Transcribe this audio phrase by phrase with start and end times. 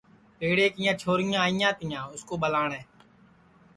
[0.37, 2.81] پیڑے کیاں چھوریاں آیا تیا اُس کُو ٻلاٹؔے